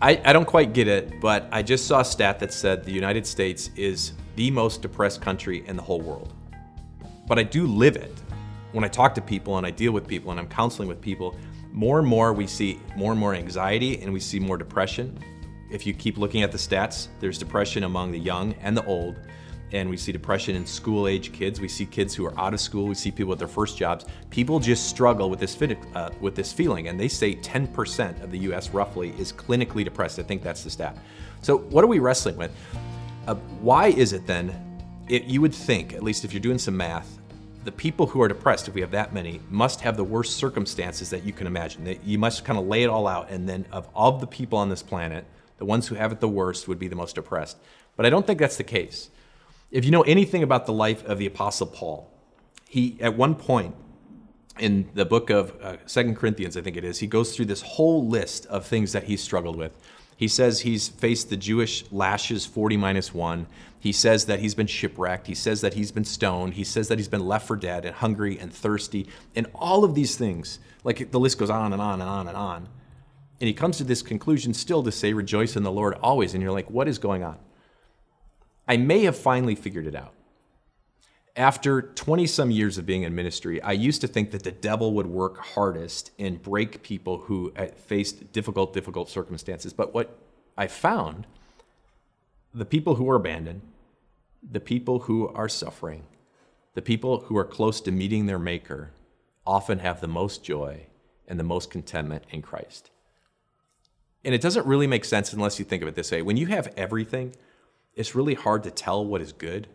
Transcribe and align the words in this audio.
I, 0.00 0.20
I 0.24 0.32
don't 0.32 0.44
quite 0.44 0.74
get 0.74 0.86
it, 0.86 1.20
but 1.20 1.48
I 1.50 1.62
just 1.62 1.88
saw 1.88 2.00
a 2.00 2.04
stat 2.04 2.38
that 2.38 2.52
said 2.52 2.84
the 2.84 2.92
United 2.92 3.26
States 3.26 3.70
is 3.74 4.12
the 4.36 4.48
most 4.48 4.80
depressed 4.80 5.20
country 5.20 5.66
in 5.66 5.74
the 5.74 5.82
whole 5.82 6.00
world. 6.00 6.34
But 7.26 7.40
I 7.40 7.42
do 7.42 7.66
live 7.66 7.96
it. 7.96 8.22
When 8.70 8.84
I 8.84 8.88
talk 8.88 9.12
to 9.16 9.20
people 9.20 9.58
and 9.58 9.66
I 9.66 9.70
deal 9.70 9.90
with 9.90 10.06
people 10.06 10.30
and 10.30 10.38
I'm 10.38 10.46
counseling 10.46 10.86
with 10.86 11.00
people, 11.00 11.34
more 11.72 11.98
and 11.98 12.06
more 12.06 12.32
we 12.32 12.46
see 12.46 12.80
more 12.96 13.10
and 13.10 13.18
more 13.18 13.34
anxiety 13.34 14.00
and 14.00 14.12
we 14.12 14.20
see 14.20 14.38
more 14.38 14.56
depression. 14.56 15.18
If 15.68 15.84
you 15.84 15.94
keep 15.94 16.16
looking 16.16 16.42
at 16.42 16.52
the 16.52 16.58
stats, 16.58 17.08
there's 17.18 17.36
depression 17.36 17.82
among 17.82 18.12
the 18.12 18.20
young 18.20 18.54
and 18.60 18.76
the 18.76 18.84
old 18.84 19.18
and 19.72 19.88
we 19.88 19.96
see 19.96 20.12
depression 20.12 20.56
in 20.56 20.66
school 20.66 21.06
age 21.06 21.32
kids. 21.32 21.60
We 21.60 21.68
see 21.68 21.86
kids 21.86 22.14
who 22.14 22.24
are 22.26 22.38
out 22.38 22.54
of 22.54 22.60
school. 22.60 22.86
We 22.86 22.94
see 22.94 23.10
people 23.10 23.30
with 23.30 23.38
their 23.38 23.48
first 23.48 23.76
jobs. 23.76 24.06
People 24.30 24.58
just 24.60 24.88
struggle 24.88 25.28
with 25.30 25.40
this 25.40 25.60
uh, 25.94 26.10
with 26.20 26.34
this 26.34 26.52
feeling, 26.52 26.88
and 26.88 26.98
they 26.98 27.08
say 27.08 27.34
10% 27.34 28.22
of 28.22 28.30
the 28.30 28.38
U.S. 28.40 28.70
roughly 28.70 29.14
is 29.18 29.32
clinically 29.32 29.84
depressed. 29.84 30.18
I 30.18 30.22
think 30.22 30.42
that's 30.42 30.64
the 30.64 30.70
stat. 30.70 30.96
So 31.42 31.58
what 31.58 31.84
are 31.84 31.88
we 31.88 31.98
wrestling 31.98 32.36
with? 32.36 32.50
Uh, 33.26 33.34
why 33.60 33.88
is 33.88 34.12
it 34.12 34.26
then? 34.26 34.64
It, 35.08 35.24
you 35.24 35.40
would 35.40 35.54
think, 35.54 35.94
at 35.94 36.02
least 36.02 36.24
if 36.24 36.32
you're 36.32 36.40
doing 36.40 36.58
some 36.58 36.76
math, 36.76 37.18
the 37.64 37.72
people 37.72 38.06
who 38.06 38.22
are 38.22 38.28
depressed, 38.28 38.68
if 38.68 38.74
we 38.74 38.80
have 38.80 38.90
that 38.92 39.12
many, 39.12 39.40
must 39.50 39.80
have 39.80 39.96
the 39.96 40.04
worst 40.04 40.36
circumstances 40.36 41.10
that 41.10 41.24
you 41.24 41.32
can 41.32 41.46
imagine. 41.46 41.98
You 42.04 42.18
must 42.18 42.44
kind 42.44 42.58
of 42.58 42.66
lay 42.66 42.82
it 42.82 42.88
all 42.88 43.06
out, 43.06 43.30
and 43.30 43.48
then 43.48 43.66
of 43.72 43.88
all 43.94 44.12
the 44.12 44.26
people 44.26 44.58
on 44.58 44.68
this 44.68 44.82
planet, 44.82 45.24
the 45.58 45.64
ones 45.64 45.86
who 45.88 45.94
have 45.94 46.12
it 46.12 46.20
the 46.20 46.28
worst 46.28 46.68
would 46.68 46.78
be 46.78 46.88
the 46.88 46.96
most 46.96 47.14
depressed. 47.16 47.58
But 47.96 48.06
I 48.06 48.10
don't 48.10 48.26
think 48.26 48.38
that's 48.38 48.56
the 48.56 48.64
case. 48.64 49.10
If 49.70 49.84
you 49.84 49.90
know 49.90 50.02
anything 50.02 50.42
about 50.42 50.64
the 50.66 50.72
life 50.72 51.04
of 51.04 51.18
the 51.18 51.26
Apostle 51.26 51.66
Paul, 51.66 52.10
he, 52.68 52.96
at 53.00 53.16
one 53.16 53.34
point 53.34 53.74
in 54.58 54.88
the 54.94 55.04
book 55.04 55.28
of 55.30 55.54
uh, 55.62 55.76
Second 55.84 56.16
Corinthians, 56.16 56.56
I 56.56 56.62
think 56.62 56.76
it 56.76 56.84
is, 56.84 56.98
he 56.98 57.06
goes 57.06 57.36
through 57.36 57.46
this 57.46 57.62
whole 57.62 58.06
list 58.06 58.46
of 58.46 58.66
things 58.66 58.92
that 58.92 59.04
he 59.04 59.16
struggled 59.16 59.56
with. 59.56 59.72
He 60.16 60.26
says 60.26 60.60
he's 60.60 60.88
faced 60.88 61.30
the 61.30 61.36
Jewish 61.36 61.84
lashes 61.92 62.44
40 62.44 62.76
minus 62.76 63.14
1. 63.14 63.46
He 63.78 63.92
says 63.92 64.24
that 64.24 64.40
he's 64.40 64.54
been 64.54 64.66
shipwrecked. 64.66 65.28
He 65.28 65.34
says 65.34 65.60
that 65.60 65.74
he's 65.74 65.92
been 65.92 66.04
stoned. 66.04 66.54
He 66.54 66.64
says 66.64 66.88
that 66.88 66.98
he's 66.98 67.06
been 67.06 67.26
left 67.26 67.46
for 67.46 67.54
dead 67.54 67.84
and 67.84 67.94
hungry 67.94 68.38
and 68.38 68.52
thirsty. 68.52 69.06
And 69.36 69.46
all 69.54 69.84
of 69.84 69.94
these 69.94 70.16
things, 70.16 70.58
like 70.82 71.12
the 71.12 71.20
list 71.20 71.38
goes 71.38 71.50
on 71.50 71.72
and 71.72 71.80
on 71.80 72.00
and 72.00 72.10
on 72.10 72.26
and 72.26 72.36
on. 72.36 72.68
And 73.40 73.46
he 73.46 73.54
comes 73.54 73.76
to 73.78 73.84
this 73.84 74.02
conclusion 74.02 74.54
still 74.54 74.82
to 74.82 74.90
say, 74.90 75.12
Rejoice 75.12 75.54
in 75.54 75.62
the 75.62 75.70
Lord 75.70 75.94
always. 76.02 76.34
And 76.34 76.42
you're 76.42 76.52
like, 76.52 76.68
What 76.68 76.88
is 76.88 76.98
going 76.98 77.22
on? 77.22 77.38
I 78.68 78.76
may 78.76 79.00
have 79.04 79.16
finally 79.16 79.54
figured 79.54 79.86
it 79.86 79.96
out. 79.96 80.12
After 81.34 81.80
20 81.80 82.26
some 82.26 82.50
years 82.50 82.78
of 82.78 82.84
being 82.84 83.02
in 83.02 83.14
ministry, 83.14 83.62
I 83.62 83.72
used 83.72 84.00
to 84.02 84.08
think 84.08 84.32
that 84.32 84.42
the 84.42 84.52
devil 84.52 84.92
would 84.94 85.06
work 85.06 85.38
hardest 85.38 86.10
and 86.18 86.42
break 86.42 86.82
people 86.82 87.18
who 87.18 87.52
uh, 87.56 87.66
faced 87.66 88.32
difficult, 88.32 88.74
difficult 88.74 89.08
circumstances. 89.08 89.72
But 89.72 89.94
what 89.94 90.18
I 90.56 90.66
found 90.66 91.26
the 92.52 92.64
people 92.64 92.96
who 92.96 93.08
are 93.08 93.16
abandoned, 93.16 93.62
the 94.42 94.60
people 94.60 95.00
who 95.00 95.28
are 95.28 95.48
suffering, 95.48 96.04
the 96.74 96.82
people 96.82 97.20
who 97.20 97.36
are 97.36 97.44
close 97.44 97.80
to 97.82 97.92
meeting 97.92 98.26
their 98.26 98.38
Maker 98.38 98.90
often 99.46 99.78
have 99.78 100.00
the 100.00 100.08
most 100.08 100.42
joy 100.44 100.86
and 101.26 101.38
the 101.38 101.44
most 101.44 101.70
contentment 101.70 102.24
in 102.30 102.42
Christ. 102.42 102.90
And 104.24 104.34
it 104.34 104.40
doesn't 104.40 104.66
really 104.66 104.86
make 104.86 105.04
sense 105.04 105.32
unless 105.32 105.58
you 105.58 105.64
think 105.64 105.82
of 105.82 105.88
it 105.88 105.94
this 105.94 106.10
way. 106.10 106.22
When 106.22 106.36
you 106.36 106.46
have 106.46 106.72
everything, 106.76 107.34
it's 107.98 108.14
really 108.14 108.34
hard 108.34 108.62
to 108.62 108.70
tell 108.70 109.04
what 109.04 109.20
is 109.20 109.32
good. 109.32 109.66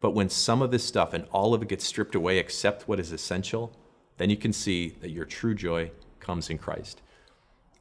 But 0.00 0.10
when 0.10 0.28
some 0.28 0.62
of 0.62 0.72
this 0.72 0.84
stuff 0.84 1.14
and 1.14 1.24
all 1.30 1.54
of 1.54 1.62
it 1.62 1.68
gets 1.68 1.84
stripped 1.84 2.16
away 2.16 2.38
except 2.38 2.88
what 2.88 2.98
is 2.98 3.12
essential, 3.12 3.72
then 4.18 4.30
you 4.30 4.36
can 4.36 4.52
see 4.52 4.96
that 5.00 5.10
your 5.10 5.24
true 5.24 5.54
joy 5.54 5.92
comes 6.18 6.50
in 6.50 6.58
Christ. 6.58 7.02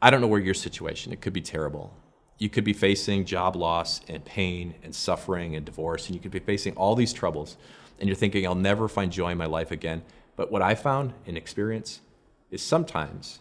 I 0.00 0.08
don't 0.08 0.22
know 0.22 0.26
where 0.26 0.40
your 0.40 0.54
situation, 0.54 1.12
it 1.12 1.20
could 1.20 1.34
be 1.34 1.42
terrible. 1.42 1.94
You 2.38 2.48
could 2.48 2.64
be 2.64 2.72
facing 2.72 3.26
job 3.26 3.54
loss 3.54 4.00
and 4.08 4.24
pain 4.24 4.74
and 4.82 4.94
suffering 4.94 5.54
and 5.54 5.66
divorce, 5.66 6.06
and 6.06 6.16
you 6.16 6.22
could 6.22 6.30
be 6.30 6.38
facing 6.38 6.74
all 6.76 6.94
these 6.94 7.12
troubles, 7.12 7.58
and 7.98 8.08
you're 8.08 8.16
thinking, 8.16 8.46
I'll 8.46 8.54
never 8.54 8.88
find 8.88 9.12
joy 9.12 9.32
in 9.32 9.38
my 9.38 9.44
life 9.44 9.70
again. 9.70 10.02
But 10.36 10.50
what 10.50 10.62
I 10.62 10.74
found 10.74 11.12
in 11.26 11.36
experience 11.36 12.00
is 12.50 12.62
sometimes 12.62 13.40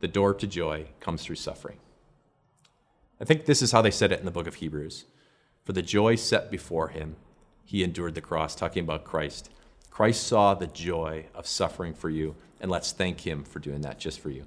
the 0.00 0.08
door 0.08 0.32
to 0.32 0.46
joy 0.46 0.86
comes 1.00 1.22
through 1.22 1.36
suffering. 1.36 1.76
I 3.20 3.24
think 3.24 3.46
this 3.46 3.62
is 3.62 3.72
how 3.72 3.82
they 3.82 3.90
said 3.90 4.12
it 4.12 4.18
in 4.18 4.26
the 4.26 4.30
book 4.30 4.46
of 4.46 4.56
Hebrews. 4.56 5.04
For 5.64 5.72
the 5.72 5.82
joy 5.82 6.16
set 6.16 6.50
before 6.50 6.88
him, 6.88 7.16
he 7.64 7.82
endured 7.82 8.14
the 8.14 8.20
cross, 8.20 8.54
talking 8.54 8.84
about 8.84 9.04
Christ. 9.04 9.50
Christ 9.90 10.26
saw 10.26 10.54
the 10.54 10.66
joy 10.66 11.26
of 11.34 11.46
suffering 11.46 11.94
for 11.94 12.10
you, 12.10 12.36
and 12.60 12.70
let's 12.70 12.92
thank 12.92 13.26
him 13.26 13.42
for 13.42 13.58
doing 13.58 13.80
that 13.80 13.98
just 13.98 14.20
for 14.20 14.30
you. 14.30 14.44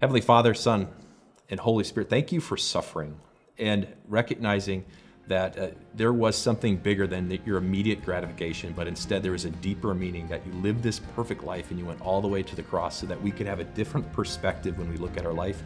Heavenly 0.00 0.20
Father, 0.20 0.52
Son, 0.52 0.88
and 1.48 1.58
Holy 1.58 1.84
Spirit, 1.84 2.10
thank 2.10 2.30
you 2.30 2.40
for 2.40 2.56
suffering 2.56 3.16
and 3.58 3.88
recognizing 4.06 4.84
that 5.26 5.58
uh, 5.58 5.68
there 5.94 6.12
was 6.12 6.36
something 6.36 6.76
bigger 6.76 7.06
than 7.06 7.28
the, 7.28 7.40
your 7.44 7.56
immediate 7.56 8.04
gratification, 8.04 8.72
but 8.76 8.86
instead 8.86 9.22
there 9.22 9.32
was 9.32 9.44
a 9.44 9.50
deeper 9.50 9.94
meaning 9.94 10.28
that 10.28 10.46
you 10.46 10.52
lived 10.60 10.82
this 10.82 11.00
perfect 11.00 11.42
life 11.42 11.70
and 11.70 11.80
you 11.80 11.86
went 11.86 12.00
all 12.00 12.20
the 12.20 12.28
way 12.28 12.42
to 12.42 12.54
the 12.54 12.62
cross 12.62 13.00
so 13.00 13.06
that 13.06 13.20
we 13.20 13.32
could 13.32 13.46
have 13.46 13.58
a 13.58 13.64
different 13.64 14.12
perspective 14.12 14.78
when 14.78 14.88
we 14.88 14.96
look 14.98 15.16
at 15.16 15.26
our 15.26 15.32
life 15.32 15.62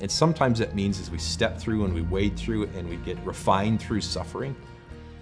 and 0.00 0.10
sometimes 0.10 0.58
that 0.60 0.74
means 0.74 1.00
as 1.00 1.10
we 1.10 1.18
step 1.18 1.58
through 1.58 1.84
and 1.84 1.92
we 1.92 2.02
wade 2.02 2.36
through 2.36 2.64
and 2.76 2.88
we 2.88 2.96
get 2.96 3.18
refined 3.24 3.80
through 3.80 4.00
suffering, 4.00 4.54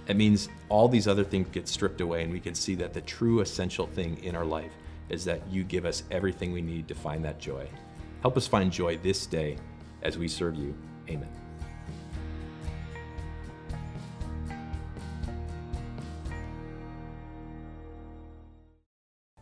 it 0.07 0.17
means 0.17 0.49
all 0.69 0.89
these 0.89 1.09
other 1.09 1.25
things 1.25 1.49
get 1.51 1.67
stripped 1.67 2.01
away 2.01 2.23
and 2.23 2.33
we 2.33 2.41
can 2.41 2.55
see 2.55 2.75
that 2.77 2.93
the 2.93 3.01
true 3.01 3.41
essential 3.41 3.87
thing 3.87 4.23
in 4.23 4.37
our 4.37 4.45
life 4.45 4.73
is 5.09 5.25
that 5.25 5.41
you 5.51 5.65
give 5.65 5.85
us 5.85 6.03
everything 6.11 6.53
we 6.53 6.63
need 6.63 6.89
to 6.89 6.95
find 6.95 7.25
that 7.25 7.39
joy. 7.39 7.69
Help 8.21 8.37
us 8.37 8.47
find 8.47 8.73
joy 8.73 8.97
this 8.99 9.27
day 9.27 9.57
as 10.03 10.19
we 10.19 10.29
serve 10.29 10.57
you. 10.57 10.75
Amen. 11.09 11.46